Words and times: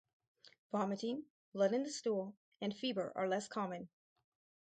Vomiting, 0.71 1.25
blood 1.53 1.73
in 1.75 1.83
the 1.83 1.91
stool, 1.91 2.35
and 2.59 2.75
fever 2.75 3.13
are 3.15 3.27
less 3.29 3.47
common. 3.47 3.87